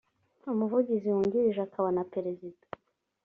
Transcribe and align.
umuvugizi 0.53 1.07
wungirije 1.13 1.61
akaba 1.67 1.89
na 1.97 2.03
perezida 2.13 2.65